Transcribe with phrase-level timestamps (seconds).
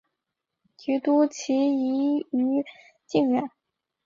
[0.77, 2.65] 提督旗移于
[3.05, 3.51] 靖远。